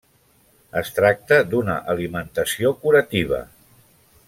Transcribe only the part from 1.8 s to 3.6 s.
alimentació curativa.